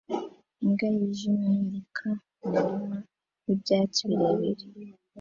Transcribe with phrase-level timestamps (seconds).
[0.63, 2.07] Imbwa yijimye yiruka
[2.39, 2.97] mumurima
[3.45, 4.65] wibyatsi birebire